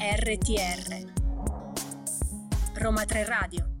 [0.00, 1.12] RTR
[2.76, 3.79] Roma 3 Radio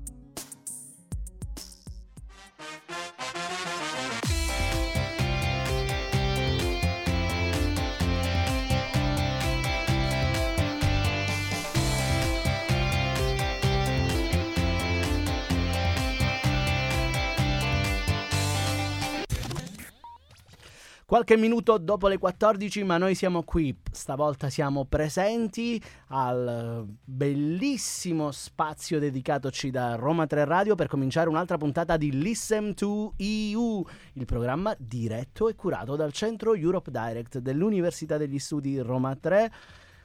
[21.10, 23.76] Qualche minuto dopo le 14, ma noi siamo qui.
[23.90, 31.96] Stavolta siamo presenti al bellissimo spazio dedicatoci da Roma 3 Radio per cominciare un'altra puntata
[31.96, 38.38] di Listen to EU, il programma diretto e curato dal Centro Europe Direct dell'Università degli
[38.38, 39.52] Studi Roma 3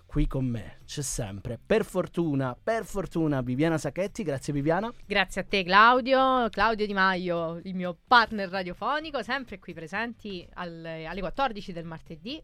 [0.05, 4.23] qui con me c'è sempre, per fortuna, per fortuna, Viviana Sacchetti.
[4.23, 4.93] Grazie Viviana.
[5.05, 11.05] Grazie a te Claudio, Claudio Di Maio, il mio partner radiofonico, sempre qui presenti alle,
[11.05, 12.41] alle 14 del martedì.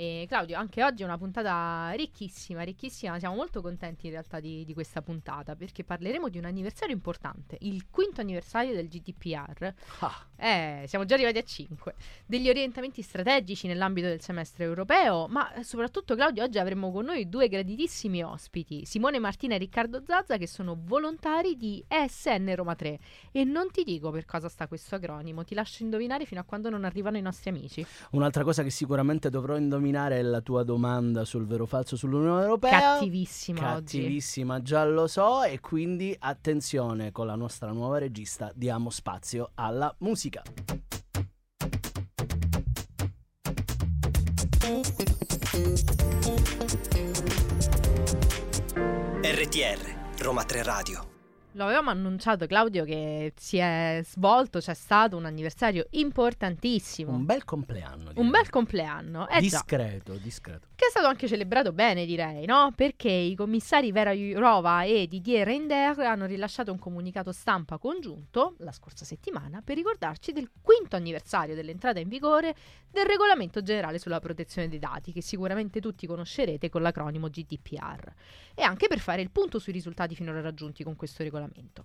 [0.00, 3.18] E Claudio, anche oggi è una puntata ricchissima, ricchissima.
[3.18, 7.56] Siamo molto contenti in realtà di, di, questa puntata perché parleremo di un anniversario importante,
[7.62, 9.74] il quinto anniversario del GDPR.
[9.98, 10.24] Ah.
[10.36, 11.94] Eh, siamo già arrivati a 5.
[12.26, 17.48] Degli orientamenti strategici nell'ambito del semestre europeo, ma soprattutto Claudio, oggi avremo con noi due
[17.48, 23.00] graditissimi ospiti, Simone Martina e Riccardo Zazza, che sono volontari di ESN Roma 3.
[23.32, 26.70] E non ti dico per cosa sta questo acronimo, ti lascio indovinare fino a quando
[26.70, 27.84] non arrivano i nostri amici.
[28.12, 32.42] Un'altra cosa che sicuramente dovrò indovinare terminare la tua domanda sul vero o falso sull'Unione
[32.42, 32.78] Europea.
[32.78, 34.64] Cattivissima, Cattivissima, oggi.
[34.64, 35.42] già lo so.
[35.42, 40.42] E quindi attenzione, con la nostra nuova regista diamo spazio alla musica.
[49.22, 51.17] RTR Roma 3 Radio
[51.58, 57.10] lo avevamo annunciato Claudio che si è svolto, c'è stato un anniversario importantissimo.
[57.10, 58.10] Un bel compleanno.
[58.10, 58.24] Direi.
[58.24, 59.28] Un bel compleanno.
[59.28, 60.22] Eh discreto, già.
[60.22, 60.68] discreto.
[60.76, 62.72] Che è stato anche celebrato bene, direi, no?
[62.76, 68.70] Perché i commissari Vera Jourova e Didier Reinders hanno rilasciato un comunicato stampa congiunto la
[68.70, 72.54] scorsa settimana per ricordarci del quinto anniversario dell'entrata in vigore
[72.88, 78.12] del regolamento generale sulla protezione dei dati, che sicuramente tutti conoscerete con l'acronimo GDPR,
[78.54, 81.84] e anche per fare il punto sui risultati finora raggiunti con questo regolamento regolamento.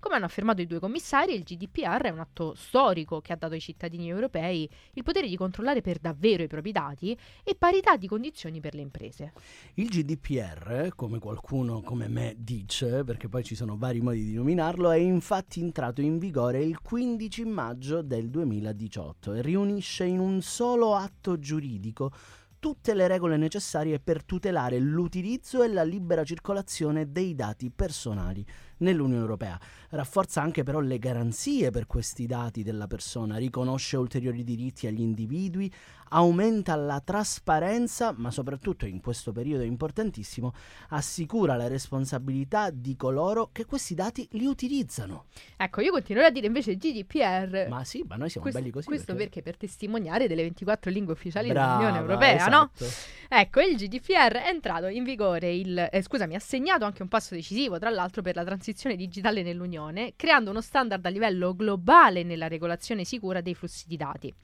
[0.00, 3.54] Come hanno affermato i due commissari, il GDPR è un atto storico che ha dato
[3.54, 8.06] ai cittadini europei il potere di controllare per davvero i propri dati e parità di
[8.06, 9.32] condizioni per le imprese.
[9.74, 14.92] Il GDPR, come qualcuno come me dice, perché poi ci sono vari modi di nominarlo,
[14.92, 20.94] è infatti entrato in vigore il 15 maggio del 2018 e riunisce in un solo
[20.94, 22.12] atto giuridico
[22.60, 28.44] tutte le regole necessarie per tutelare l'utilizzo e la libera circolazione dei dati personali
[28.78, 29.58] nell'Unione Europea.
[29.90, 35.72] Rafforza anche però le garanzie per questi dati della persona, riconosce ulteriori diritti agli individui,
[36.10, 40.54] aumenta la trasparenza, ma soprattutto in questo periodo importantissimo,
[40.90, 45.26] assicura la responsabilità di coloro che questi dati li utilizzano.
[45.56, 47.66] Ecco, io continuerò a dire invece GDPR.
[47.68, 48.86] Ma sì, ma noi siamo questo, belli così.
[48.86, 49.24] Questo perché?
[49.24, 49.42] perché?
[49.42, 52.50] per testimoniare delle 24 lingue ufficiali Brava, dell'Unione Europea, esatto.
[52.50, 52.90] no?
[53.28, 57.34] Ecco, il GDPR è entrato in vigore il eh, scusami, ha segnato anche un passo
[57.34, 59.77] decisivo, tra l'altro per la transizione digitale nell'Unione,
[60.16, 64.34] creando uno standard a livello globale nella regolazione sicura dei flussi di dati.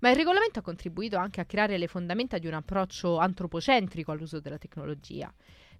[0.00, 4.40] Ma il regolamento ha contribuito anche a creare le fondamenta di un approccio antropocentrico all'uso
[4.40, 5.32] della tecnologia.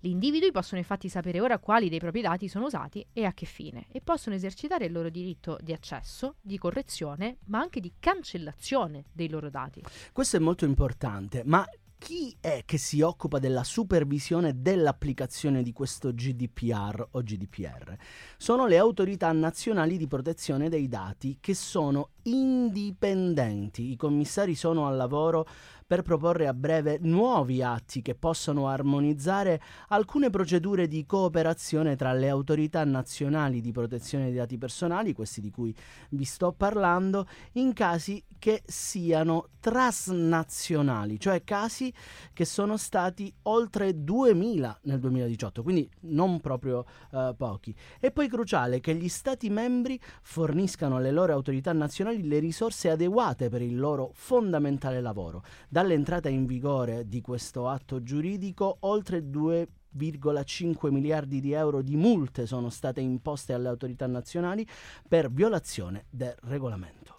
[0.05, 3.47] Gli individui possono infatti sapere ora quali dei propri dati sono usati e a che
[3.47, 9.07] fine e possono esercitare il loro diritto di accesso, di correzione, ma anche di cancellazione
[9.13, 9.83] dei loro dati.
[10.13, 11.67] Questo è molto importante, ma
[12.05, 17.97] chi è che si occupa della supervisione dell'applicazione di questo GDPR o GDPR?
[18.37, 23.91] Sono le autorità nazionali di protezione dei dati che sono indipendenti.
[23.91, 25.47] I commissari sono al lavoro
[25.95, 32.29] per proporre a breve nuovi atti che possano armonizzare alcune procedure di cooperazione tra le
[32.29, 35.73] autorità nazionali di protezione dei dati personali, questi di cui
[36.11, 41.91] vi sto parlando, in casi che siano transnazionali, cioè casi
[42.33, 47.75] che sono stati oltre 2000 nel 2018, quindi non proprio uh, pochi.
[48.01, 53.49] E poi cruciale che gli Stati membri forniscano alle loro autorità nazionali le risorse adeguate
[53.49, 55.45] per il loro fondamentale lavoro.
[55.85, 62.71] Dall'entrata in vigore di questo atto giuridico, oltre 2,5 miliardi di euro di multe sono
[62.71, 64.67] state imposte alle autorità nazionali
[65.07, 67.14] per violazione del regolamento.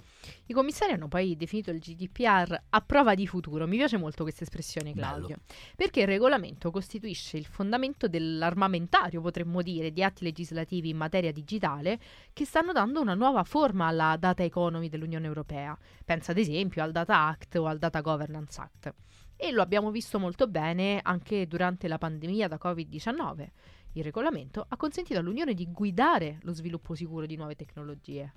[0.48, 3.66] I commissari hanno poi definito il GDPR a prova di futuro.
[3.66, 5.42] Mi piace molto questa espressione, Claudio, Bello.
[5.76, 12.00] perché il regolamento costituisce il fondamento dell'armamentario, potremmo dire, di atti legislativi in materia digitale
[12.32, 15.76] che stanno dando una nuova forma alla data economy dell'Unione Europea.
[16.06, 18.94] Pensa ad esempio al Data Act o al Data Governance Act.
[19.38, 23.48] e lo abbiamo visto molto bene anche durante la pandemia da Covid-19.
[23.94, 28.34] Il regolamento ha consentito all'Unione di guidare lo sviluppo sicuro di nuove tecnologie.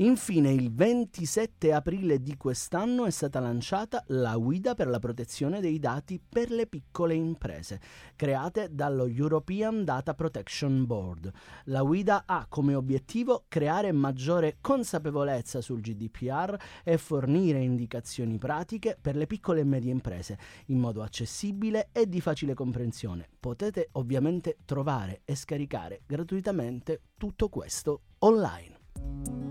[0.00, 5.80] Infine, il 27 aprile di quest'anno è stata lanciata la guida per la protezione dei
[5.80, 7.80] dati per le piccole imprese,
[8.14, 11.32] create dallo European Data Protection Board.
[11.64, 16.54] La guida ha come obiettivo creare maggiore consapevolezza sul GDPR
[16.84, 22.20] e fornire indicazioni pratiche per le piccole e medie imprese in modo accessibile e di
[22.20, 23.28] facile comprensione.
[23.40, 29.47] Potete ovviamente trovare e scaricare gratuitamente tutto questo online.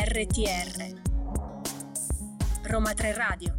[0.00, 1.00] RTR
[2.70, 3.58] Roma 3 Radio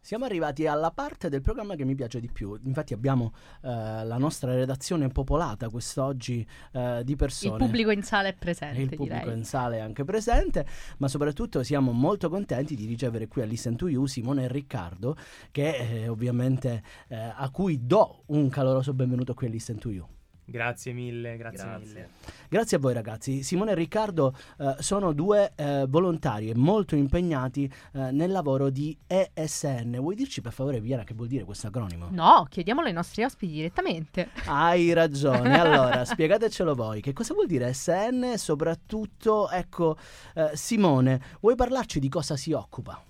[0.00, 2.58] Siamo arrivati alla parte del programma che mi piace di più.
[2.64, 7.58] Infatti abbiamo eh, la nostra redazione popolata quest'oggi eh, di persone.
[7.58, 8.80] Il pubblico in sala è presente.
[8.80, 9.36] Il pubblico direi.
[9.36, 10.66] in sala è anche presente,
[10.96, 15.14] ma soprattutto siamo molto contenti di ricevere qui a Listen to You Simone e Riccardo,
[15.50, 20.08] che eh, ovviamente eh, a cui do un caloroso benvenuto qui a Listen to You.
[20.50, 21.86] Grazie mille, grazie, Grazie.
[21.86, 22.08] mille.
[22.48, 23.42] Grazie a voi ragazzi.
[23.42, 28.96] Simone e Riccardo eh, sono due eh, volontari e molto impegnati eh, nel lavoro di
[29.06, 29.98] ESN.
[29.98, 32.08] Vuoi dirci per favore, Viera, che vuol dire questo acronimo?
[32.12, 34.30] No, chiediamolo ai nostri ospiti direttamente.
[34.46, 35.60] Hai ragione.
[35.60, 37.02] Allora, spiegatecelo voi.
[37.02, 38.32] Che cosa vuol dire SN?
[38.36, 39.98] Soprattutto, ecco,
[40.34, 43.04] eh, Simone, vuoi parlarci di cosa si occupa?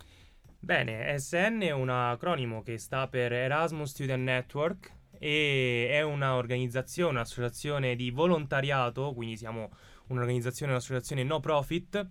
[0.58, 7.97] Bene, SN è un acronimo che sta per Erasmus Student Network e è un'organizzazione, un'associazione
[7.97, 9.70] di volontariato, quindi siamo
[10.09, 12.06] un'organizzazione, un'associazione no profit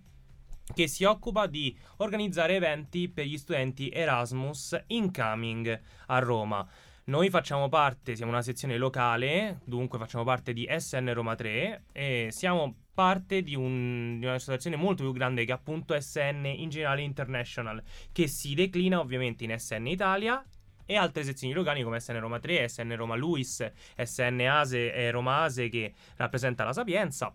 [0.74, 6.66] che si occupa di organizzare eventi per gli studenti Erasmus incoming a Roma.
[7.04, 12.28] Noi facciamo parte, siamo una sezione locale, dunque facciamo parte di SN Roma 3 e
[12.30, 17.82] siamo parte di, un- di un'associazione molto più grande che appunto SN in generale International,
[18.12, 20.44] che si declina ovviamente in SN Italia
[20.90, 25.42] e altre sezioni locali come SN Roma 3, SN Roma Luis, SN Ase e Roma
[25.42, 27.30] Ase che rappresenta la Sapienza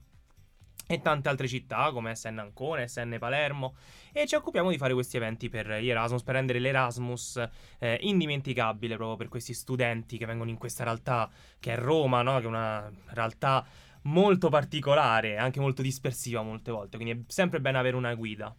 [0.87, 3.75] e tante altre città come SN Ancona, SN Palermo
[4.11, 7.47] e ci occupiamo di fare questi eventi per gli Erasmus, per rendere l'Erasmus
[7.77, 11.29] eh, indimenticabile proprio per questi studenti che vengono in questa realtà
[11.59, 12.39] che è Roma, no?
[12.39, 13.65] che è una realtà
[14.03, 18.53] molto particolare, anche molto dispersiva molte volte, quindi è sempre bene avere una guida.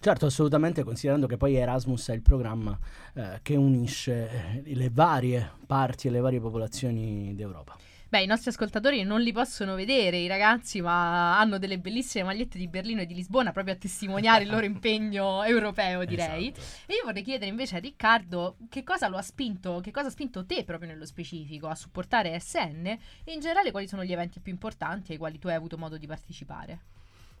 [0.00, 2.78] Certo, assolutamente, considerando che poi Erasmus è il programma
[3.14, 7.76] eh, che unisce eh, le varie parti e le varie popolazioni d'Europa.
[8.12, 12.58] Beh, i nostri ascoltatori non li possono vedere, i ragazzi, ma hanno delle bellissime magliette
[12.58, 16.48] di Berlino e di Lisbona proprio a testimoniare il loro impegno europeo, direi.
[16.48, 16.92] Esatto.
[16.92, 20.10] E io vorrei chiedere invece a Riccardo che cosa lo ha spinto, che cosa ha
[20.10, 24.40] spinto te proprio nello specifico a supportare SN e in generale quali sono gli eventi
[24.40, 26.80] più importanti ai quali tu hai avuto modo di partecipare.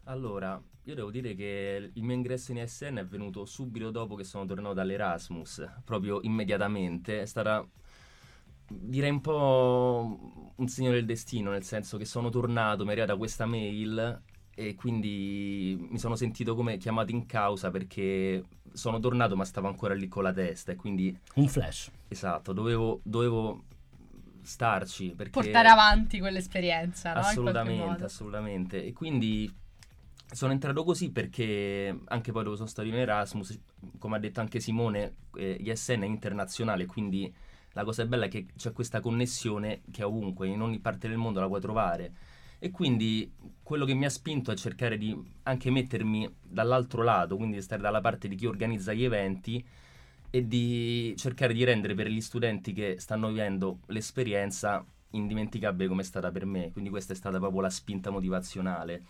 [0.04, 4.24] Allora, io devo dire che il mio ingresso in SN è venuto subito dopo che
[4.24, 7.20] sono tornato dall'Erasmus, proprio immediatamente.
[7.20, 7.62] È stata,
[8.80, 13.16] direi, un po' un segno del destino, nel senso che sono tornato, mi è arrivata
[13.16, 14.20] questa mail
[14.54, 19.94] e quindi mi sono sentito come chiamato in causa perché sono tornato ma stavo ancora
[19.94, 21.90] lì con la testa e quindi, Un flash.
[22.08, 23.64] esatto, dovevo, dovevo
[24.42, 25.30] starci perché...
[25.30, 28.84] Portare avanti quell'esperienza, Assolutamente, assolutamente.
[28.84, 29.50] E quindi
[30.30, 33.58] sono entrato così perché anche poi dove sono stato in Erasmus,
[33.98, 37.32] come ha detto anche Simone, eh, ISN è internazionale, quindi
[37.72, 41.40] la cosa bella è che c'è questa connessione che ovunque, in ogni parte del mondo
[41.40, 42.12] la puoi trovare.
[42.58, 47.60] E quindi quello che mi ha spinto a cercare di anche mettermi dall'altro lato, quindi
[47.60, 49.64] stare dalla parte di chi organizza gli eventi
[50.30, 56.04] e di cercare di rendere per gli studenti che stanno vivendo l'esperienza indimenticabile come è
[56.04, 56.70] stata per me.
[56.72, 59.02] Quindi questa è stata proprio la spinta motivazionale.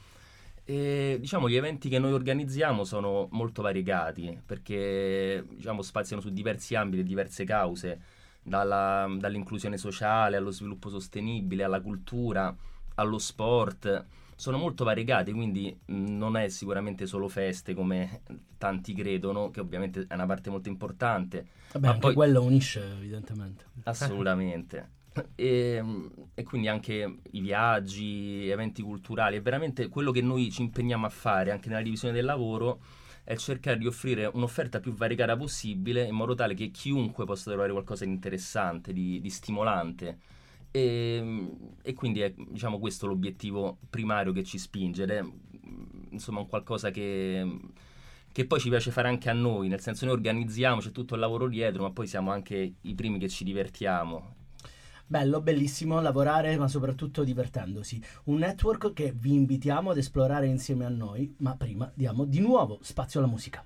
[0.64, 6.74] E, diciamo, gli eventi che noi organizziamo sono molto variegati perché diciamo, spaziano su diversi
[6.74, 8.00] ambiti e diverse cause,
[8.42, 12.54] dalla- dall'inclusione sociale allo sviluppo sostenibile, alla cultura,
[12.96, 14.04] allo sport.
[14.34, 18.22] Sono molto variegati, quindi mh, non è sicuramente solo feste come
[18.58, 23.64] tanti credono, che ovviamente è una parte molto importante, Vabbè, Ma poi- quello unisce, evidentemente.
[23.84, 24.90] Assolutamente.
[25.34, 25.84] E,
[26.32, 31.10] e quindi anche i viaggi, eventi culturali, è veramente quello che noi ci impegniamo a
[31.10, 32.80] fare anche nella divisione del lavoro
[33.24, 37.72] è cercare di offrire un'offerta più variegata possibile in modo tale che chiunque possa trovare
[37.72, 40.18] qualcosa di interessante, di, di stimolante.
[40.70, 41.48] E,
[41.82, 45.22] e quindi è diciamo questo l'obiettivo primario che ci spinge ed è
[46.10, 47.46] insomma un qualcosa che,
[48.32, 51.20] che poi ci piace fare anche a noi, nel senso noi organizziamo, c'è tutto il
[51.20, 54.40] lavoro dietro, ma poi siamo anche i primi che ci divertiamo.
[55.12, 58.02] Bello, bellissimo lavorare, ma soprattutto divertendosi.
[58.24, 62.78] Un network che vi invitiamo ad esplorare insieme a noi, ma prima diamo di nuovo
[62.80, 63.62] spazio alla musica.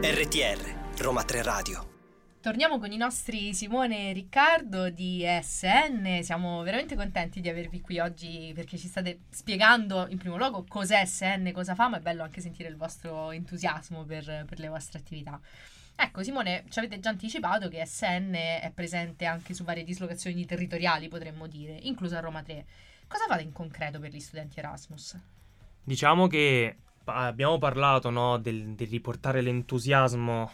[0.00, 1.87] RTR, Roma 3 Radio.
[2.48, 6.20] Torniamo con i nostri Simone e Riccardo di SN.
[6.22, 11.04] Siamo veramente contenti di avervi qui oggi perché ci state spiegando in primo luogo cos'è
[11.04, 14.98] SN, cosa fa, ma è bello anche sentire il vostro entusiasmo per, per le vostre
[14.98, 15.38] attività.
[15.94, 21.08] Ecco, Simone, ci avete già anticipato che SN è presente anche su varie dislocazioni territoriali,
[21.08, 22.64] potremmo dire, inclusa Roma 3.
[23.06, 25.18] Cosa fate in concreto per gli studenti Erasmus?
[25.84, 30.50] Diciamo che abbiamo parlato no, del, del, riportare l'entusiasmo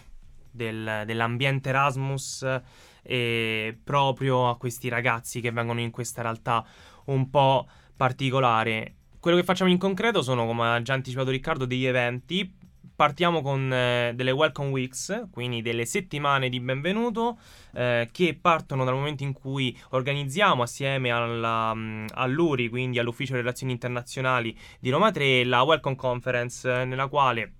[0.55, 2.61] del, dell'ambiente Erasmus
[3.03, 6.65] eh, proprio a questi ragazzi che vengono in questa realtà
[7.07, 8.95] un po' particolare.
[9.21, 12.63] Quello che facciamo in concreto sono, come ha già anticipato Riccardo, degli eventi
[12.95, 17.39] partiamo con eh, delle welcome weeks, quindi delle settimane di benvenuto
[17.73, 23.73] eh, che partono dal momento in cui organizziamo assieme alla, um, all'URI, quindi all'Ufficio Relazioni
[23.73, 27.53] Internazionali di Roma 3, la welcome conference nella quale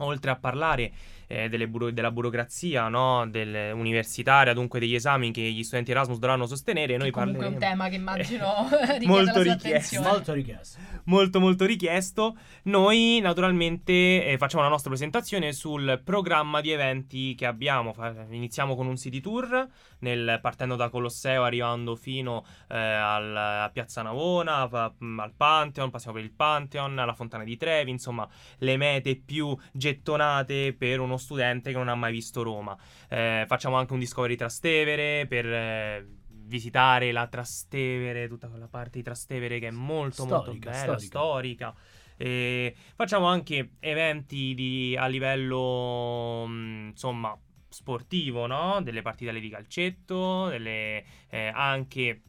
[0.00, 0.92] oltre a parlare
[1.28, 3.20] eh, buro- della burocrazia no?
[3.20, 6.96] universitaria, dunque degli esami che gli studenti Erasmus dovranno sostenere.
[6.96, 7.60] Noi comunque parleremo...
[7.60, 8.68] è un tema che immagino
[9.00, 10.00] eh, molto richiesto.
[10.00, 10.78] Molto richiesto.
[11.04, 12.36] Molto molto richiesto.
[12.64, 17.92] Noi naturalmente eh, facciamo la nostra presentazione sul programma di eventi che abbiamo.
[17.92, 19.68] Fa- iniziamo con un city tour
[20.00, 26.16] nel, partendo da Colosseo arrivando fino eh, al, a Piazza Navona, a, al Pantheon, passiamo
[26.16, 28.26] per il Pantheon, alla Fontana di Trevi, insomma
[28.58, 32.76] le mete più gettonate per uno studente che non ha mai visto Roma.
[33.08, 39.04] Eh, facciamo anche un Discovery Trastevere per eh, visitare la Trastevere, tutta quella parte di
[39.04, 41.06] Trastevere che è molto storica, molto bella, storica.
[41.06, 41.74] storica.
[42.16, 48.80] E facciamo anche eventi di, a livello mh, insomma sportivo, no?
[48.82, 52.22] Delle partite di calcetto, delle, eh, anche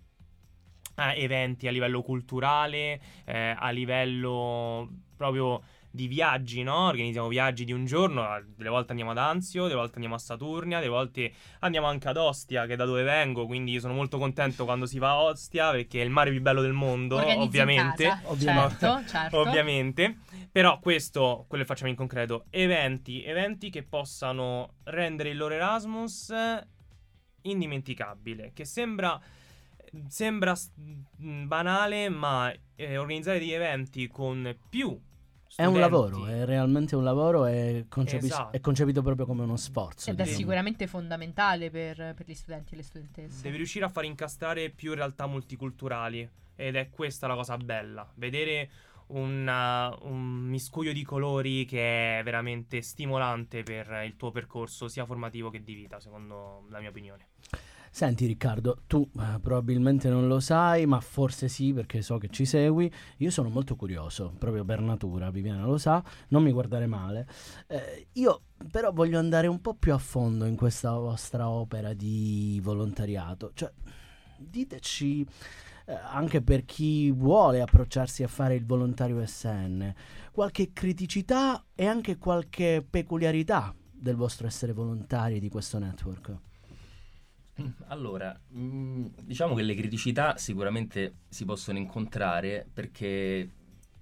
[0.95, 6.87] eh, eventi a livello culturale, eh, a livello proprio di viaggi, no?
[6.87, 10.77] Organizziamo viaggi di un giorno, delle volte andiamo ad Anzio, delle volte andiamo a Saturnia,
[10.79, 14.65] delle volte andiamo anche ad Ostia, che è da dove vengo, quindi sono molto contento
[14.65, 18.19] quando si va a Ostia, perché è il mare più bello del mondo, Organizzi ovviamente.
[18.25, 18.77] Ovviamente.
[18.79, 19.37] Certo, certo.
[19.39, 20.17] ovviamente.
[20.51, 26.33] Però questo, quello che facciamo in concreto, eventi, eventi che possano rendere il loro Erasmus
[27.41, 29.19] indimenticabile, che sembra
[30.07, 30.55] sembra
[31.17, 34.99] banale, ma eh, organizzare degli eventi con più
[35.55, 38.55] è un lavoro, è realmente un lavoro e concepi- esatto.
[38.55, 40.09] è concepito proprio come uno sforzo.
[40.09, 40.35] Ed diciamo.
[40.35, 43.41] è sicuramente fondamentale per, per, gli studenti e le studentesse.
[43.41, 48.69] Devi riuscire a far incastrare più realtà multiculturali ed è questa la cosa bella, vedere
[49.07, 55.49] una, un miscuglio di colori che è veramente stimolante per il tuo percorso sia formativo
[55.49, 57.27] che di vita, secondo la mia opinione.
[57.91, 62.45] Senti Riccardo, tu eh, probabilmente non lo sai, ma forse sì perché so che ci
[62.45, 62.91] segui.
[63.17, 67.27] Io sono molto curioso, proprio per natura, Viviana lo sa, non mi guardare male.
[67.67, 68.41] Eh, io
[68.71, 73.51] però voglio andare un po' più a fondo in questa vostra opera di volontariato.
[73.53, 73.71] Cioè,
[74.37, 75.25] diteci,
[75.85, 79.93] eh, anche per chi vuole approcciarsi a fare il volontario SN,
[80.31, 86.48] qualche criticità e anche qualche peculiarità del vostro essere volontari di questo network.
[87.87, 93.49] Allora, mh, mm, diciamo che le criticità sicuramente si possono incontrare perché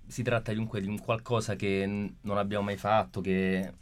[0.05, 1.85] si tratta dunque di un qualcosa che
[2.21, 3.73] non abbiamo mai fatto che,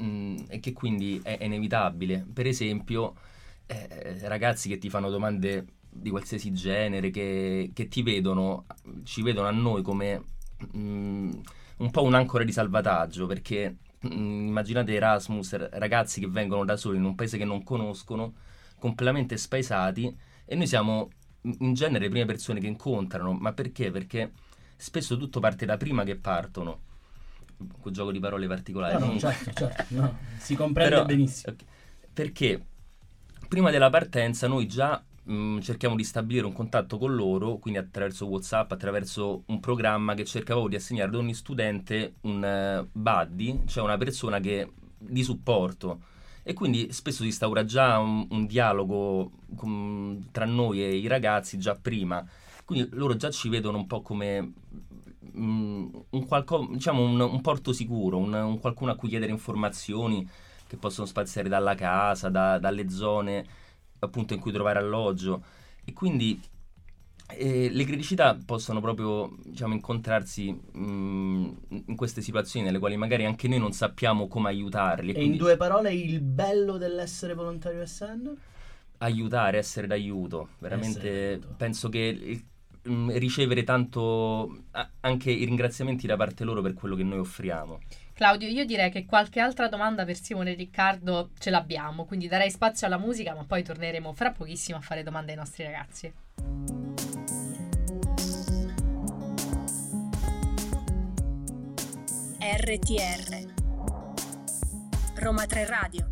[0.00, 2.26] mm, e che quindi è, inevitabile.
[2.32, 3.14] Per esempio,
[3.66, 8.66] eh, ragazzi che ti fanno domande di qualsiasi genere, che, che ti vedono,
[9.04, 10.22] ci vedono a noi come
[10.72, 11.30] mh, mm,
[11.78, 17.14] un po' un'ancora di salvataggio perché immaginate Erasmus, ragazzi che vengono da soli in un
[17.14, 18.34] paese che non conoscono
[18.78, 21.10] completamente spaesati e noi siamo
[21.42, 23.90] in genere le prime persone che incontrano, ma perché?
[23.90, 24.32] Perché
[24.76, 26.80] spesso tutto parte da prima che partono.
[27.80, 28.98] Quel gioco di parole particolari.
[28.98, 31.54] No, no, certo, certo, no, si comprende Però, benissimo.
[31.54, 31.66] Okay.
[32.12, 32.64] Perché
[33.48, 37.78] prima della partenza noi già mh, mm, cerchiamo di stabilire un contatto con loro, quindi
[37.78, 43.62] attraverso WhatsApp, attraverso un programma che cercavo di assegnare ad ogni studente un uh, buddy,
[43.66, 46.00] cioè una persona che, di supporto
[46.48, 51.58] e quindi spesso si instaura già un, un dialogo con, tra noi e i ragazzi
[51.58, 52.24] già prima.
[52.64, 54.52] Quindi loro già ci vedono un po' come
[55.34, 60.24] um, un, qualco, diciamo un, un, porto sicuro, un, qualcuno a cui chiedere informazioni
[60.68, 63.44] che possono spaziare dalla casa, da, dalle zone
[63.98, 65.42] appunto in cui trovare alloggio.
[65.84, 66.40] E quindi
[67.28, 71.52] E le criticità possono proprio diciamo, incontrarsi mh,
[71.86, 75.10] in queste situazioni nelle quali magari anche noi non sappiamo come aiutarli.
[75.10, 78.34] E quindi in due parole il bello dell'essere volontario SN?
[78.98, 80.42] aiutare, essere d'aiuto.
[80.42, 81.54] Essere Veramente d'aiuto.
[81.56, 82.44] penso che il-
[82.90, 84.64] mh, ricevere tanto
[85.00, 87.80] anche i ringraziamenti da parte loro per quello che noi offriamo.
[88.14, 92.50] Claudio, io direi che qualche altra domanda per Simone e Riccardo ce l'abbiamo, quindi darei
[92.50, 96.12] spazio alla musica, ma poi torneremo fra pochissimo a fare domande ai nostri ragazzi.
[102.48, 103.54] RTR
[105.16, 106.10] Roma 3 Radio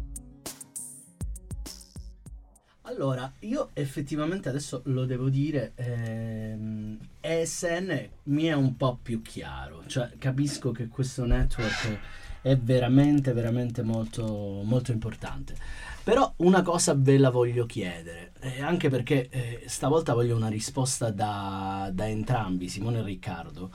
[2.83, 9.85] Allora, io effettivamente adesso lo devo dire, ehm, ESN mi è un po' più chiaro,
[9.87, 12.01] cioè capisco che questo network
[12.43, 15.55] è veramente, veramente molto, molto importante.
[16.03, 21.11] Però una cosa ve la voglio chiedere, eh, anche perché eh, stavolta voglio una risposta
[21.11, 23.71] da, da entrambi, Simone e Riccardo.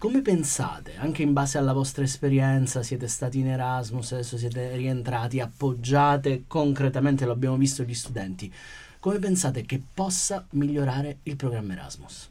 [0.00, 5.40] Come pensate, anche in base alla vostra esperienza, siete stati in Erasmus, adesso siete rientrati,
[5.40, 8.50] appoggiate concretamente, lo abbiamo visto gli studenti,
[8.98, 12.30] come pensate che possa migliorare il programma Erasmus?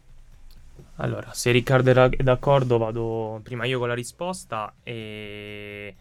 [0.95, 4.73] Allora, se Riccardo è d'accordo, vado prima io con la risposta.
[4.81, 5.95] E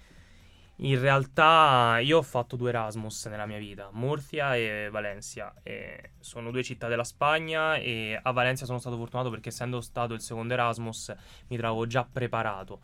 [0.81, 5.53] in realtà io ho fatto due Erasmus nella mia vita, Murcia e Valencia.
[5.63, 10.15] E sono due città della Spagna e a Valencia sono stato fortunato perché essendo stato
[10.15, 11.15] il secondo Erasmus
[11.49, 12.81] mi trovo già preparato.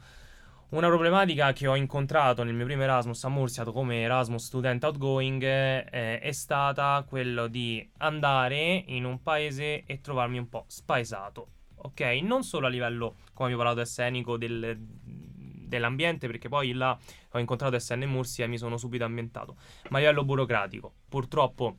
[0.70, 5.42] Una problematica che ho incontrato nel mio primo Erasmus a Murcia come Erasmus Student Outgoing
[5.42, 11.50] eh, è stata quello di andare in un paese e trovarmi un po' spaesato
[11.84, 12.00] ok?
[12.22, 14.76] Non solo a livello, come abbiamo parlato, scenico del-
[15.66, 16.98] dell'ambiente, perché poi là
[17.30, 19.56] ho incontrato SN Mursia e mi sono subito ambientato,
[19.90, 20.92] ma a livello burocratico.
[21.08, 21.76] Purtroppo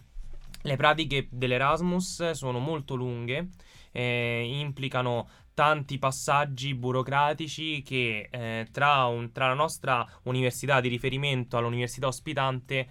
[0.62, 3.50] le pratiche dell'Erasmus sono molto lunghe,
[3.92, 11.58] eh, implicano tanti passaggi burocratici che eh, tra, un- tra la nostra università di riferimento
[11.58, 12.88] all'università ospitante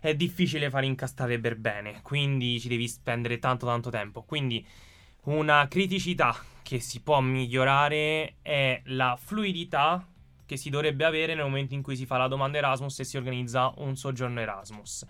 [0.00, 4.22] è difficile fare incastrare per bene, quindi ci devi spendere tanto tanto tempo.
[4.22, 4.64] Quindi
[5.24, 10.06] una criticità che si può migliorare è la fluidità
[10.46, 13.16] che si dovrebbe avere nel momento in cui si fa la domanda Erasmus e si
[13.16, 15.06] organizza un soggiorno Erasmus.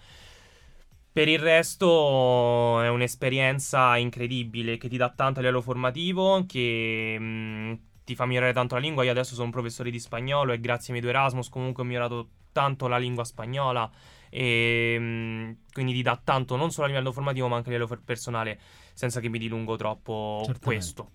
[1.13, 7.79] Per il resto è un'esperienza incredibile che ti dà tanto a livello formativo, che mh,
[8.05, 9.05] ti fa migliorare tanto la lingua.
[9.05, 11.87] Io adesso sono un professore di spagnolo e grazie ai miei due Erasmus comunque ho
[11.87, 13.89] migliorato tanto la lingua spagnola
[14.29, 17.89] e mh, quindi ti dà tanto non solo a livello formativo ma anche a livello
[17.89, 18.59] per- personale
[18.93, 20.65] senza che mi dilungo troppo Certamente.
[20.65, 21.11] questo.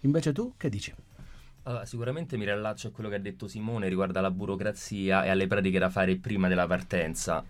[0.00, 0.92] Invece tu che dici?
[1.70, 5.46] Allora, sicuramente mi riallaccio a quello che ha detto Simone riguardo alla burocrazia e alle
[5.46, 7.44] pratiche da fare prima della partenza.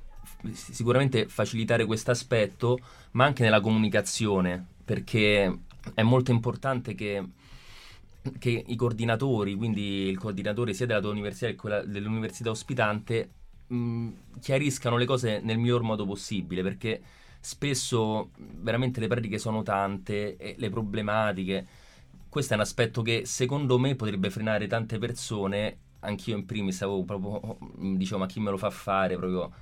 [0.52, 2.78] Sicuramente facilitare questo aspetto,
[3.12, 5.61] ma anche nella comunicazione, perché
[5.94, 7.28] è molto importante che,
[8.38, 13.30] che i coordinatori, quindi il coordinatore sia della tua università che dell'università ospitante,
[13.68, 17.00] mh, chiariscano le cose nel miglior modo possibile, perché
[17.40, 21.66] spesso veramente le pratiche sono tante e le problematiche
[22.31, 25.77] questo è un aspetto che secondo me potrebbe frenare tante persone.
[26.01, 29.53] Anch'io in primis avevo proprio, mm, dicevo, ma chi me lo fa fare proprio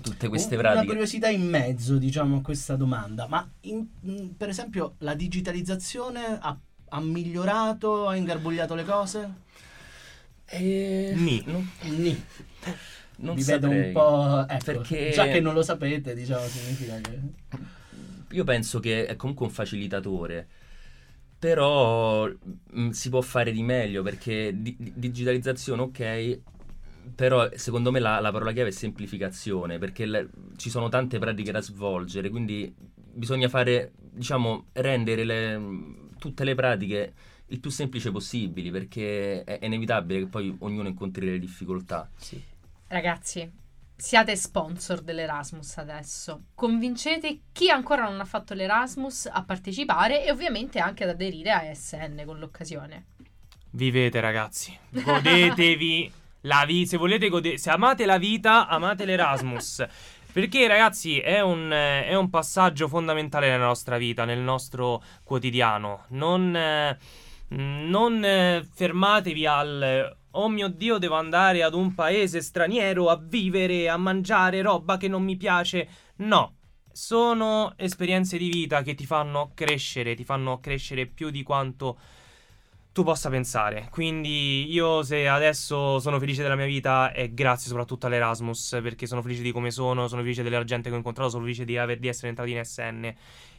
[0.00, 0.92] tutte queste Un- Una pratiche?
[0.92, 3.26] curiosità in mezzo, diciamo, a questa domanda.
[3.26, 6.56] Ma in- mh, per esempio la digitalizzazione ha,
[6.90, 9.32] ha migliorato, ha ingarbugliato le cose?
[10.46, 11.42] Eh, Ni.
[11.46, 12.24] non, Nì.
[13.16, 14.46] non Vi vedo un po'...
[14.48, 17.18] Ecco, Perché- già che non lo sapete, diciamo, significa che...
[18.32, 20.48] Io penso che è comunque un facilitatore,
[21.42, 22.28] però
[22.70, 26.40] mh, si può fare di meglio perché di- di- digitalizzazione ok,
[27.16, 31.50] però secondo me la, la parola chiave è semplificazione perché le- ci sono tante pratiche
[31.50, 32.72] da svolgere, quindi
[33.12, 35.60] bisogna fare, diciamo, rendere le-
[36.16, 37.12] tutte le pratiche
[37.46, 42.08] il più semplice possibili perché è, è inevitabile che poi ognuno incontri le difficoltà.
[42.86, 43.50] Ragazzi,
[44.02, 46.46] siate sponsor dell'Erasmus adesso.
[46.56, 51.62] Convincete chi ancora non ha fatto l'Erasmus a partecipare e ovviamente anche ad aderire a
[51.62, 53.04] ESN con l'occasione.
[53.70, 56.12] Vivete ragazzi, godetevi
[56.42, 59.86] la vita, se volete gode- se amate la vita, amate l'Erasmus.
[60.32, 66.06] Perché ragazzi è un, è un passaggio fondamentale nella nostra vita, nel nostro quotidiano.
[66.08, 66.50] Non,
[67.50, 73.96] non fermatevi al oh mio Dio devo andare ad un paese straniero a vivere, a
[73.96, 75.88] mangiare roba che non mi piace.
[76.16, 76.56] No,
[76.92, 81.98] sono esperienze di vita che ti fanno crescere, ti fanno crescere più di quanto
[82.92, 83.88] tu possa pensare.
[83.90, 89.22] Quindi io se adesso sono felice della mia vita è grazie soprattutto all'Erasmus, perché sono
[89.22, 91.98] felice di come sono, sono felice della gente che ho incontrato, sono felice di, aver-
[91.98, 93.14] di essere entrato in SN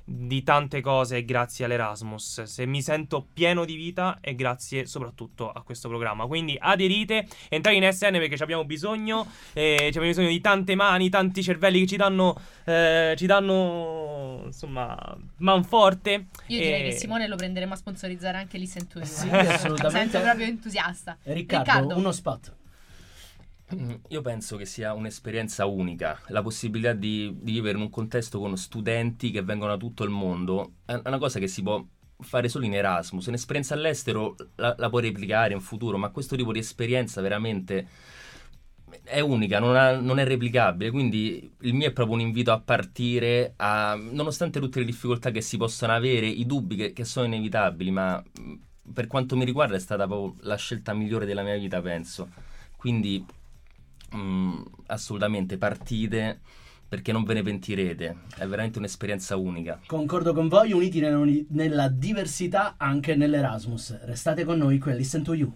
[0.06, 2.44] di tante cose grazie all'Erasmus.
[2.44, 6.26] Se mi sento pieno di vita è grazie soprattutto a questo programma.
[6.26, 10.76] Quindi aderite, entrate in SN perché ci abbiamo bisogno, eh, ci abbiamo bisogno di tante
[10.76, 12.36] mani, tanti cervelli che ci danno,
[12.66, 16.28] eh, ci danno insomma, manforte.
[16.48, 19.08] Io direi che Simone lo prenderemo a sponsorizzare anche Listen to You.
[19.08, 19.92] Sì, assolutamente.
[20.12, 21.18] Sento proprio entusiasta.
[21.24, 21.98] Riccardo, Riccardo.
[21.98, 22.62] uno spot.
[23.74, 28.40] Mm, Io penso che sia un'esperienza unica, la possibilità di, di vivere in un contesto
[28.40, 31.84] con studenti che vengono da tutto il mondo, è una cosa che si può
[32.20, 36.52] fare solo in Erasmus, un'esperienza all'estero la, la puoi replicare in futuro, ma questo tipo
[36.52, 37.88] di esperienza veramente
[39.04, 42.60] è unica, non, ha- non è replicabile, quindi il mio è proprio un invito a
[42.60, 47.26] partire, a- nonostante tutte le difficoltà che si possono avere, i dubbi che, che sono
[47.26, 48.54] inevitabili, ma mh,
[48.94, 52.30] per quanto mi riguarda è stata proprio la scelta migliore della mia vita, penso.
[52.76, 53.26] Quindi
[54.16, 56.42] mm, assolutamente partite
[56.94, 59.80] perché non ve ne pentirete, è veramente un'esperienza unica.
[59.88, 64.04] Concordo con voi, uniti nella, nella diversità anche nell'Erasmus.
[64.04, 65.52] Restate con noi qui a Listen to You.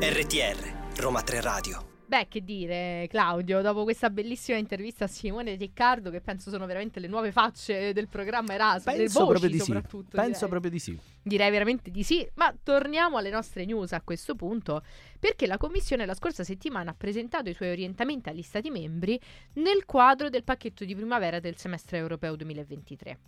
[0.00, 1.91] RTR, Roma 3 Radio.
[2.12, 6.66] Beh, che dire, Claudio, dopo questa bellissima intervista a Simone e Riccardo, che penso sono
[6.66, 9.64] veramente le nuove facce del programma Erasmus, Penso proprio di sì.
[9.64, 10.10] soprattutto.
[10.10, 10.48] Penso direi.
[10.50, 10.98] proprio di sì.
[11.22, 14.82] Direi veramente di sì, ma torniamo alle nostre news a questo punto,
[15.18, 19.18] perché la Commissione la scorsa settimana ha presentato i suoi orientamenti agli Stati membri
[19.54, 23.18] nel quadro del pacchetto di primavera del semestre europeo 2023.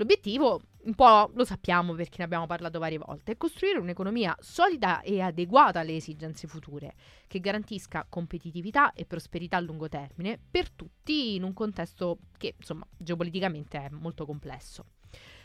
[0.00, 5.02] L'obiettivo, un po' lo sappiamo perché ne abbiamo parlato varie volte, è costruire un'economia solida
[5.02, 6.94] e adeguata alle esigenze future,
[7.26, 12.86] che garantisca competitività e prosperità a lungo termine per tutti in un contesto che, insomma,
[12.96, 14.86] geopoliticamente è molto complesso.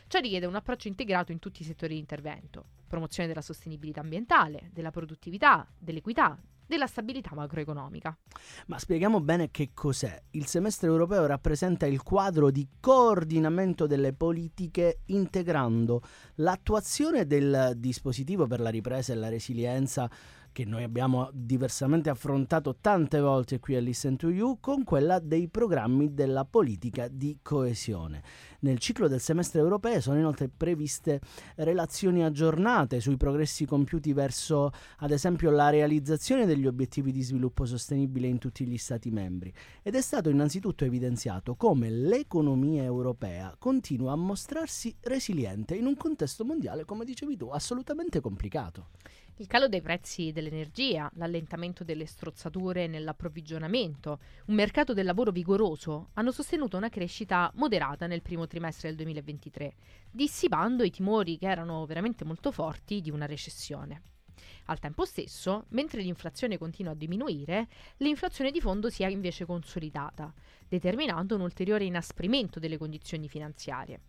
[0.06, 4.70] Ciò richiede un approccio integrato in tutti i settori di intervento, promozione della sostenibilità ambientale,
[4.72, 6.34] della produttività, dell'equità,
[6.66, 8.16] della stabilità macroeconomica.
[8.66, 10.20] Ma spieghiamo bene che cos'è.
[10.30, 16.02] Il semestre europeo rappresenta il quadro di coordinamento delle politiche integrando
[16.36, 20.10] l'attuazione del dispositivo per la ripresa e la resilienza
[20.56, 25.48] che noi abbiamo diversamente affrontato tante volte qui a Listen to You con quella dei
[25.48, 28.22] programmi della politica di coesione.
[28.60, 31.20] Nel ciclo del semestre europeo sono inoltre previste
[31.56, 38.26] relazioni aggiornate sui progressi compiuti verso ad esempio la realizzazione degli obiettivi di sviluppo sostenibile
[38.26, 44.16] in tutti gli Stati membri ed è stato innanzitutto evidenziato come l'economia europea continua a
[44.16, 48.86] mostrarsi resiliente in un contesto mondiale, come dicevi tu, assolutamente complicato.
[49.38, 56.32] Il calo dei prezzi dell'energia, l'allentamento delle strozzature nell'approvvigionamento, un mercato del lavoro vigoroso hanno
[56.32, 59.74] sostenuto una crescita moderata nel primo trimestre del 2023,
[60.10, 64.00] dissipando i timori che erano veramente molto forti di una recessione.
[64.68, 67.68] Al tempo stesso, mentre l'inflazione continua a diminuire,
[67.98, 70.32] l'inflazione di fondo si è invece consolidata,
[70.66, 74.00] determinando un ulteriore inasprimento delle condizioni finanziarie.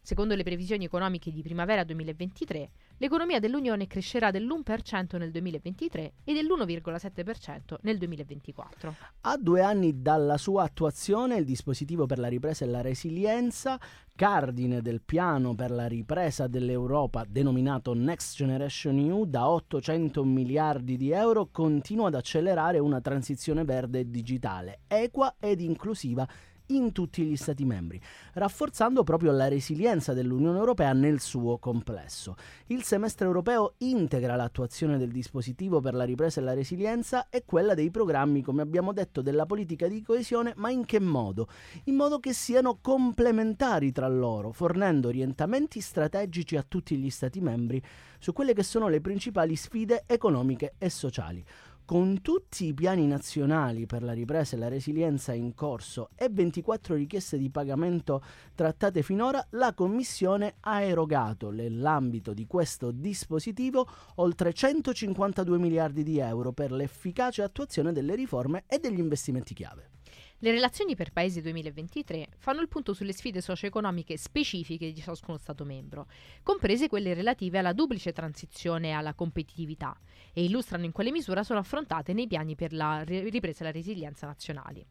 [0.00, 7.76] Secondo le previsioni economiche di primavera 2023, l'economia dell'Unione crescerà dell'1% nel 2023 e dell'1,7%
[7.82, 8.94] nel 2024.
[9.22, 13.78] A due anni dalla sua attuazione, il dispositivo per la ripresa e la resilienza,
[14.14, 21.10] cardine del piano per la ripresa dell'Europa denominato Next Generation EU da 800 miliardi di
[21.10, 26.26] euro, continua ad accelerare una transizione verde e digitale, equa ed inclusiva
[26.68, 28.00] in tutti gli Stati membri,
[28.34, 32.36] rafforzando proprio la resilienza dell'Unione Europea nel suo complesso.
[32.66, 37.74] Il semestre europeo integra l'attuazione del dispositivo per la ripresa e la resilienza e quella
[37.74, 41.48] dei programmi, come abbiamo detto, della politica di coesione, ma in che modo?
[41.84, 47.82] In modo che siano complementari tra loro, fornendo orientamenti strategici a tutti gli Stati membri
[48.18, 51.44] su quelle che sono le principali sfide economiche e sociali.
[51.86, 56.96] Con tutti i piani nazionali per la ripresa e la resilienza in corso e 24
[56.96, 58.24] richieste di pagamento
[58.56, 66.50] trattate finora, la Commissione ha erogato nell'ambito di questo dispositivo oltre 152 miliardi di euro
[66.50, 69.95] per l'efficace attuazione delle riforme e degli investimenti chiave.
[70.40, 75.64] Le relazioni per Paese 2023 fanno il punto sulle sfide socio-economiche specifiche di ciascuno Stato
[75.64, 76.08] membro,
[76.42, 79.98] comprese quelle relative alla duplice transizione e alla competitività,
[80.34, 83.72] e illustrano in quale misura sono affrontate nei piani per la ri- ripresa e la
[83.72, 84.86] resilienza nazionali.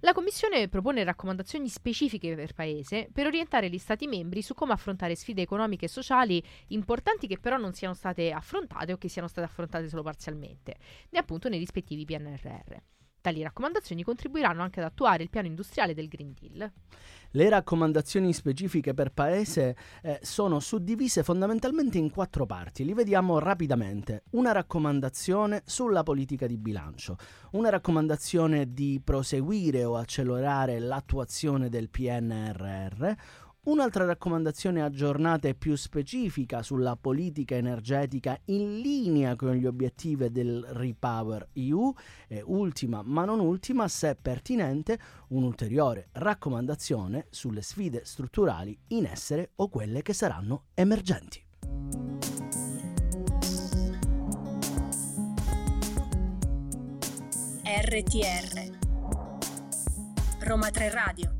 [0.00, 5.14] La Commissione propone raccomandazioni specifiche per Paese per orientare gli Stati membri su come affrontare
[5.14, 9.46] sfide economiche e sociali importanti che però non siano state affrontate o che siano state
[9.46, 10.76] affrontate solo parzialmente,
[11.08, 12.76] né appunto nei rispettivi PNRR.
[13.24, 16.70] Tali raccomandazioni contribuiranno anche ad attuare il piano industriale del Green Deal.
[17.30, 22.84] Le raccomandazioni specifiche per paese eh, sono suddivise fondamentalmente in quattro parti.
[22.84, 24.24] Li vediamo rapidamente.
[24.32, 27.16] Una raccomandazione sulla politica di bilancio,
[27.52, 33.10] una raccomandazione di proseguire o accelerare l'attuazione del PNRR,
[33.64, 40.62] Un'altra raccomandazione aggiornata e più specifica sulla politica energetica in linea con gli obiettivi del
[40.68, 41.90] Repower EU
[42.28, 44.98] e ultima ma non ultima, se pertinente,
[45.28, 51.42] un'ulteriore raccomandazione sulle sfide strutturali in essere o quelle che saranno emergenti.
[57.64, 58.78] RTR
[60.40, 61.33] Roma 3 Radio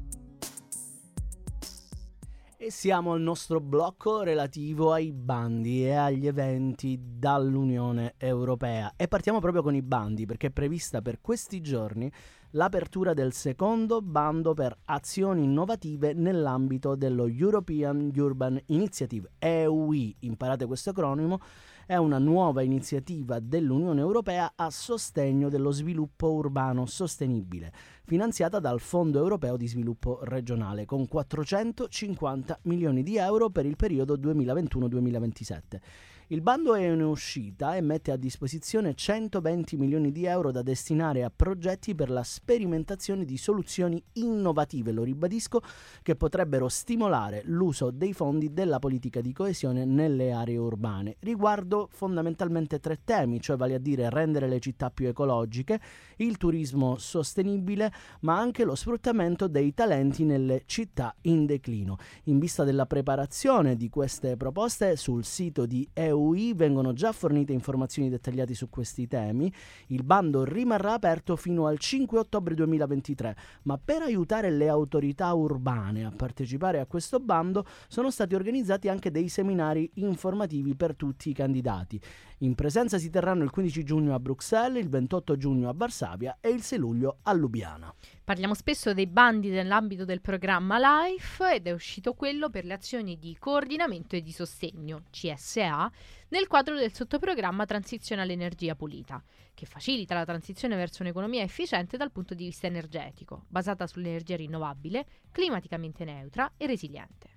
[2.64, 8.94] e siamo al nostro blocco relativo ai bandi e agli eventi dall'Unione Europea.
[8.96, 12.11] E partiamo proprio con i bandi, perché è prevista per questi giorni
[12.53, 20.88] l'apertura del secondo bando per azioni innovative nell'ambito dello European Urban Initiative, EUI, imparate questo
[20.88, 21.40] acronimo,
[21.87, 27.73] è una nuova iniziativa dell'Unione Europea a sostegno dello sviluppo urbano sostenibile,
[28.05, 34.16] finanziata dal Fondo Europeo di Sviluppo Regionale con 450 milioni di euro per il periodo
[34.16, 35.81] 2021-2027.
[36.28, 41.22] Il bando è in uscita e mette a disposizione 120 milioni di euro da destinare
[41.22, 45.60] a progetti per la sperimentazione di soluzioni innovative, lo ribadisco,
[46.00, 51.16] che potrebbero stimolare l'uso dei fondi della politica di coesione nelle aree urbane.
[51.20, 55.78] Riguardo fondamentalmente tre temi, cioè vale a dire rendere le città più ecologiche,
[56.16, 61.98] il turismo sostenibile, ma anche lo sfruttamento dei talenti nelle città in declino.
[62.24, 67.53] In vista della preparazione di queste proposte sul sito di EU EUI vengono già fornite
[67.53, 69.53] informazioni dettagliate su questi temi.
[69.88, 76.05] Il bando rimarrà aperto fino al 5 ottobre 2023, ma per aiutare le autorità urbane
[76.05, 81.35] a partecipare a questo bando sono stati organizzati anche dei seminari informativi per tutti i
[81.35, 82.00] candidati.
[82.38, 86.50] In presenza si terranno il 15 giugno a Bruxelles, il 28 giugno a Varsavia e
[86.50, 87.92] il 6 luglio a Lubiana.
[88.24, 93.18] Parliamo spesso dei bandi nell'ambito del programma LIFE ed è uscito quello per le azioni
[93.18, 95.92] di coordinamento e di sostegno, CSA,
[96.28, 102.12] nel quadro del sottoprogramma Transizione all'energia pulita, che facilita la transizione verso un'economia efficiente dal
[102.12, 107.34] punto di vista energetico, basata sull'energia rinnovabile, climaticamente neutra e resiliente.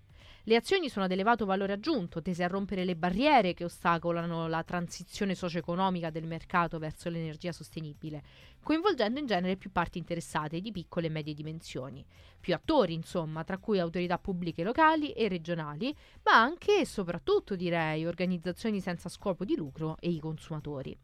[0.47, 4.63] Le azioni sono ad elevato valore aggiunto, tese a rompere le barriere che ostacolano la
[4.63, 8.23] transizione socio-economica del mercato verso l'energia sostenibile,
[8.63, 12.05] coinvolgendo in genere più parti interessate di piccole e medie dimensioni.
[12.39, 18.05] Più attori, insomma, tra cui autorità pubbliche locali e regionali, ma anche e soprattutto, direi,
[18.05, 20.97] organizzazioni senza scopo di lucro e i consumatori.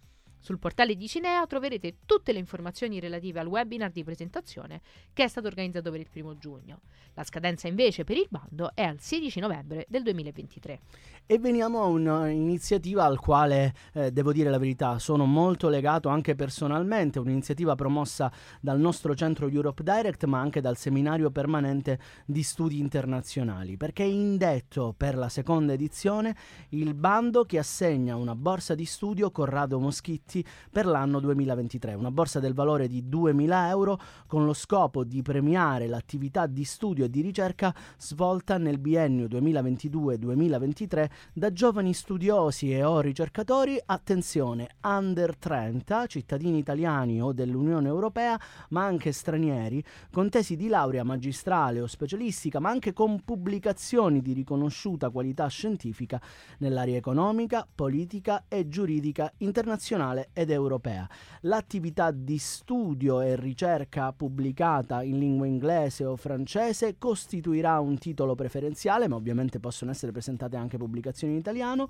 [0.43, 4.81] Sul portale di Cinea troverete tutte le informazioni relative al webinar di presentazione
[5.13, 6.81] che è stato organizzato per il primo giugno.
[7.13, 10.79] La scadenza invece per il bando è al 16 novembre del 2023.
[11.25, 16.35] E veniamo a un'iniziativa al quale, eh, devo dire la verità, sono molto legato anche
[16.35, 18.29] personalmente, un'iniziativa promossa
[18.59, 24.07] dal nostro centro Europe Direct ma anche dal seminario permanente di studi internazionali, perché è
[24.07, 26.35] indetto per la seconda edizione
[26.69, 32.09] il bando che assegna una borsa di studio Corrado Moschitti progetti per l'anno 2023, una
[32.09, 37.09] borsa del valore di 2.000 euro con lo scopo di premiare l'attività di studio e
[37.09, 46.07] di ricerca svolta nel biennio 2022-2023 da giovani studiosi e o ricercatori, attenzione, under 30,
[46.07, 52.59] cittadini italiani o dell'Unione Europea, ma anche stranieri, con tesi di laurea magistrale o specialistica,
[52.59, 56.21] ma anche con pubblicazioni di riconosciuta qualità scientifica
[56.59, 61.09] nell'area economica, politica e giuridica internazionale ed europea.
[61.41, 69.07] L'attività di studio e ricerca pubblicata in lingua inglese o francese costituirà un titolo preferenziale,
[69.07, 71.89] ma ovviamente possono essere presentate anche pubblicazioni in italiano.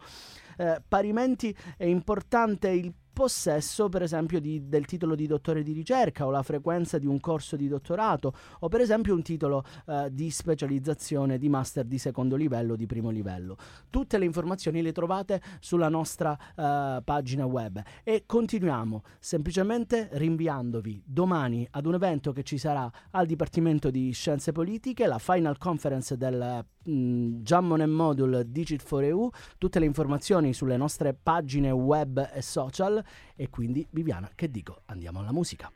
[0.57, 6.25] Eh, parimenti è importante il possesso per esempio di, del titolo di dottore di ricerca
[6.25, 10.29] o la frequenza di un corso di dottorato o per esempio un titolo eh, di
[10.31, 13.55] specializzazione di master di secondo livello o di primo livello.
[13.89, 21.67] Tutte le informazioni le trovate sulla nostra eh, pagina web e continuiamo semplicemente rinviandovi domani
[21.71, 26.65] ad un evento che ci sarà al Dipartimento di Scienze Politiche, la final conference del
[26.83, 32.41] mh, Jammon and Module Digit for EU, tutte le informazioni sulle nostre pagine web e
[32.41, 33.02] social
[33.35, 35.71] e quindi Viviana, che dico, andiamo alla musica.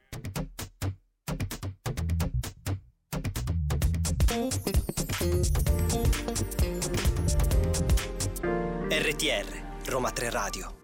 [8.89, 10.75] RTR Roma 3 Radio.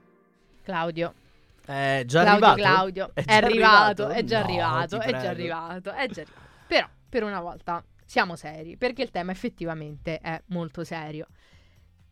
[0.64, 1.14] Claudio,
[1.66, 2.62] È già Claudio arrivato?
[2.62, 4.10] Claudio È è, già arrivato, arrivato?
[4.10, 6.42] è già No, arrivato, è già arrivato, è già arrivato.
[6.68, 11.28] Però per una volta siamo seri, perché il tema effettivamente è molto serio.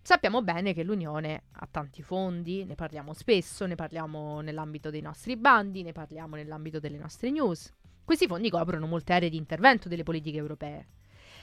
[0.04, 5.38] Sappiamo bene che l'Unione ha tanti fondi, ne parliamo spesso, ne parliamo nell'ambito dei nostri
[5.38, 7.72] bandi, ne parliamo nell'ambito delle nostre news.
[8.04, 10.88] Questi fondi coprono molte aree di intervento delle politiche europee.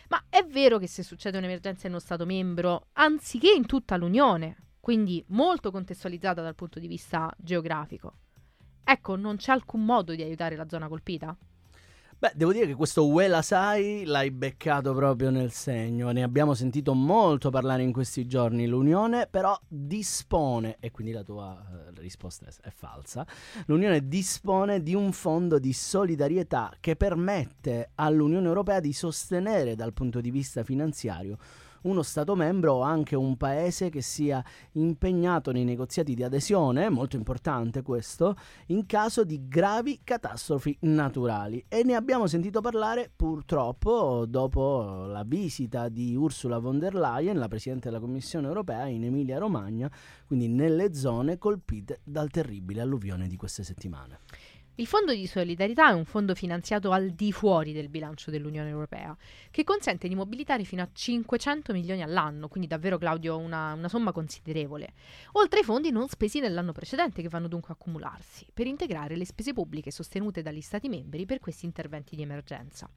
[0.08, 4.56] Ma è vero che se succede un'emergenza in uno Stato membro, anziché in tutta l'Unione,
[4.80, 8.14] quindi molto contestualizzata dal punto di vista geografico,
[8.82, 11.36] ecco, non c'è alcun modo di aiutare la zona colpita?
[12.20, 16.10] Beh, devo dire che questo Uela Sai l'hai beccato proprio nel segno.
[16.10, 18.66] Ne abbiamo sentito molto parlare in questi giorni.
[18.66, 23.24] L'Unione però dispone, e quindi la tua eh, risposta è falsa,
[23.66, 30.20] l'Unione dispone di un fondo di solidarietà che permette all'Unione Europea di sostenere dal punto
[30.20, 31.38] di vista finanziario
[31.82, 37.16] uno Stato membro o anche un paese che sia impegnato nei negoziati di adesione, molto
[37.16, 38.36] importante questo,
[38.66, 41.64] in caso di gravi catastrofi naturali.
[41.68, 47.48] E ne abbiamo sentito parlare purtroppo dopo la visita di Ursula von der Leyen, la
[47.48, 49.90] Presidente della Commissione europea, in Emilia-Romagna,
[50.26, 54.20] quindi nelle zone colpite dal terribile alluvione di queste settimane.
[54.78, 59.16] Il fondo di solidarietà è un fondo finanziato al di fuori del bilancio dell'Unione Europea,
[59.50, 64.12] che consente di mobilitare fino a 500 milioni all'anno, quindi davvero Claudio una, una somma
[64.12, 64.92] considerevole,
[65.32, 69.26] oltre ai fondi non spesi nell'anno precedente che vanno dunque a accumularsi, per integrare le
[69.26, 72.88] spese pubbliche sostenute dagli Stati membri per questi interventi di emergenza.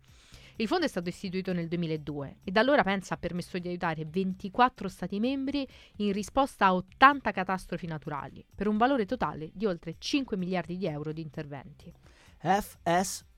[0.58, 4.06] Il fondo è stato istituito nel 2002 e da allora pensa ha permesso di aiutare
[4.06, 9.96] 24 Stati membri in risposta a 80 catastrofi naturali, per un valore totale di oltre
[9.98, 11.92] 5 miliardi di euro di interventi.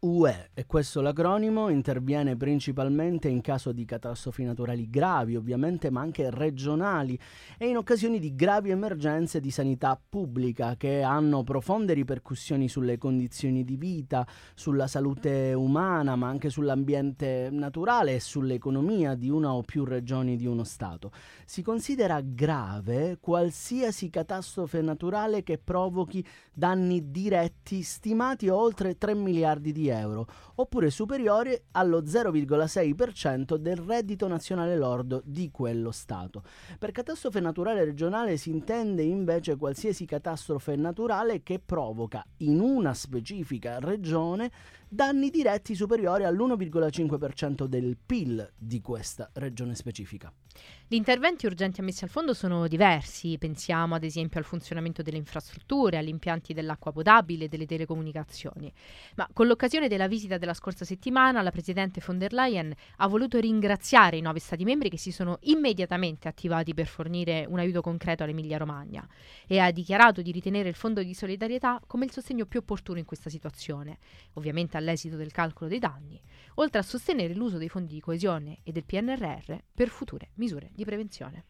[0.04, 6.30] FSUE, e questo l'acronimo, interviene principalmente in caso di catastrofi naturali gravi, ovviamente, ma anche
[6.30, 7.18] regionali
[7.58, 13.64] e in occasioni di gravi emergenze di sanità pubblica che hanno profonde ripercussioni sulle condizioni
[13.64, 19.86] di vita, sulla salute umana, ma anche sull'ambiente naturale e sull'economia di una o più
[19.86, 21.12] regioni di uno Stato.
[21.46, 29.72] Si considera grave qualsiasi catastrofe naturale che provochi danni diretti stimati a oltre 3 miliardi
[29.72, 29.93] di euro,
[30.56, 36.44] oppure superiori allo 0,6% del reddito nazionale lordo di quello Stato.
[36.80, 43.80] Per catastrofe naturale regionale si intende invece qualsiasi catastrofe naturale che provoca in una specifica
[43.80, 44.52] regione
[44.94, 50.32] danni diretti superiori all'1,5% del PIL di questa regione specifica.
[50.88, 55.98] Gli interventi urgenti ammessi al fondo sono diversi, pensiamo ad esempio al funzionamento delle infrastrutture,
[55.98, 58.72] agli impianti dell'acqua potabile e delle telecomunicazioni.
[59.16, 63.40] Ma con l'occasione della visita della scorsa settimana, la Presidente von der Leyen ha voluto
[63.40, 68.22] ringraziare i nove Stati membri che si sono immediatamente attivati per fornire un aiuto concreto
[68.22, 69.08] all'Emilia-Romagna
[69.48, 73.06] e ha dichiarato di ritenere il fondo di solidarietà come il sostegno più opportuno in
[73.06, 73.98] questa situazione,
[74.34, 76.22] ovviamente all'esito del calcolo dei danni,
[76.56, 80.84] oltre a sostenere l'uso dei fondi di coesione e del PNRR per future misure di
[80.84, 81.46] prevenzione.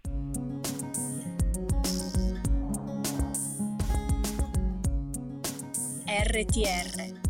[6.05, 7.21] RTR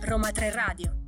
[0.00, 1.01] Roma 3 Radio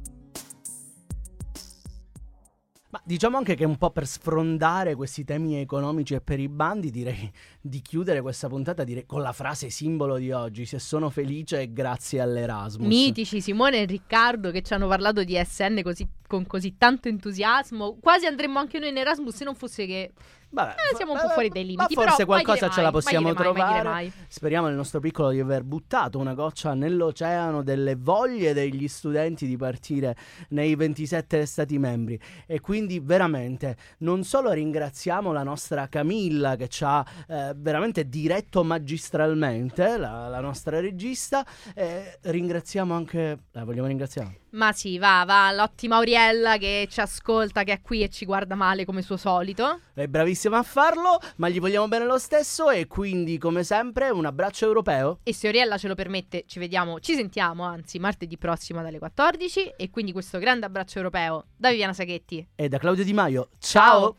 [2.94, 6.92] Ma diciamo anche che un po' per sfrondare questi temi economici e per i bandi
[6.92, 7.28] direi
[7.60, 11.72] di chiudere questa puntata direi, con la frase simbolo di oggi, se sono felice è
[11.72, 12.86] grazie all'Erasmus.
[12.86, 17.98] Mitici Simone e Riccardo che ci hanno parlato di SN così, con così tanto entusiasmo.
[18.00, 20.12] Quasi andremmo anche noi in Erasmus se non fosse che
[20.54, 21.94] Vabbè, eh, siamo un po' fuori dai limiti.
[21.94, 23.88] Ma forse però mai qualcosa dire ce la mai, mai possiamo mai, mai trovare.
[23.88, 24.12] mai.
[24.28, 29.56] Speriamo nel nostro piccolo di aver buttato una goccia nell'oceano delle voglie degli studenti di
[29.56, 30.16] partire
[30.50, 32.18] nei 27 stati membri.
[32.46, 38.62] E quindi veramente non solo ringraziamo la nostra Camilla che ci ha eh, veramente diretto
[38.62, 43.38] magistralmente, la, la nostra regista, eh, ringraziamo anche...
[43.50, 44.42] La vogliamo ringraziare?
[44.54, 48.54] Ma sì, va, va, l'ottima Auriella che ci ascolta, che è qui e ci guarda
[48.54, 49.80] male come suo solito.
[49.92, 54.24] È bravissima a farlo, ma gli vogliamo bene lo stesso e quindi come sempre un
[54.24, 55.18] abbraccio europeo.
[55.24, 59.72] E se Auriella ce lo permette, ci vediamo, ci sentiamo, anzi, martedì prossimo dalle 14.
[59.76, 62.46] E quindi questo grande abbraccio europeo da Viviana Saghetti.
[62.54, 64.18] E da Claudio Di Maio, ciao.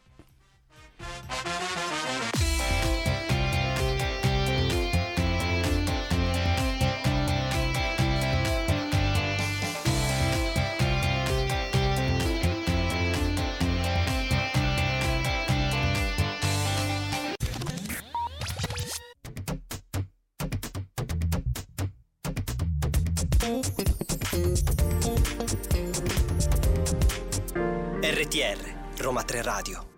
[28.02, 28.58] RTR
[28.98, 29.95] Roma 3 Radio